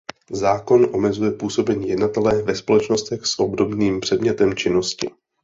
Zákon 0.31 0.95
omezuje 0.95 1.31
působení 1.31 1.89
jednatele 1.89 2.41
ve 2.41 2.55
společnostech 2.55 3.25
s 3.25 3.39
obdobným 3.39 3.99
předmětem 3.99 4.55
činnosti. 4.55 5.09